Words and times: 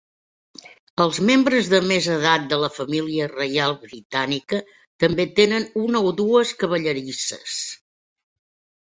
Els 1.03 1.19
membres 1.29 1.69
de 1.73 1.81
més 1.91 2.07
edat 2.13 2.47
de 2.55 2.59
la 2.63 2.71
família 2.79 3.29
reial 3.35 3.77
britànica 3.85 4.63
també 5.07 5.29
tenen 5.43 5.71
una 5.87 6.05
o 6.11 6.19
dues 6.25 6.59
cavallerisses. 6.65 7.65